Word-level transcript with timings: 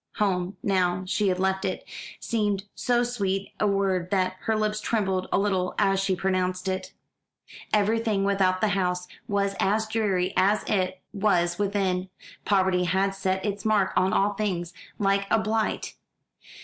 Home, 0.15 0.57
now 0.63 1.03
she 1.05 1.27
had 1.27 1.37
left 1.39 1.63
it, 1.63 1.87
seemed 2.19 2.63
so 2.73 3.03
sweet 3.03 3.51
a 3.59 3.67
word 3.67 4.09
that 4.09 4.35
her 4.45 4.57
lips 4.57 4.81
trembled 4.81 5.27
a 5.31 5.37
little 5.37 5.75
as 5.77 5.99
she 5.99 6.15
pronounced 6.15 6.67
it. 6.67 6.93
Everything 7.71 8.23
without 8.23 8.61
the 8.61 8.69
house 8.69 9.07
was 9.27 9.53
as 9.59 9.85
dreary 9.85 10.33
as 10.35 10.63
it 10.63 11.03
was 11.13 11.59
within. 11.59 12.09
Poverty 12.45 12.85
had 12.85 13.13
set 13.13 13.45
its 13.45 13.63
mark 13.63 13.93
on 13.95 14.11
all 14.11 14.33
things, 14.33 14.73
like 14.97 15.27
a 15.29 15.37
blight. 15.37 15.93